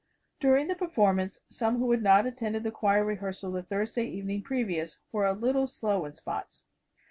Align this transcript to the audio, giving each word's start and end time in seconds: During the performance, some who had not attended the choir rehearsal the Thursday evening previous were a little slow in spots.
During 0.39 0.65
the 0.67 0.73
performance, 0.73 1.41
some 1.47 1.77
who 1.77 1.91
had 1.91 2.01
not 2.01 2.25
attended 2.25 2.63
the 2.63 2.71
choir 2.71 3.05
rehearsal 3.05 3.51
the 3.51 3.61
Thursday 3.61 4.05
evening 4.05 4.41
previous 4.41 4.97
were 5.11 5.27
a 5.27 5.33
little 5.33 5.67
slow 5.67 6.05
in 6.05 6.13
spots. 6.13 6.63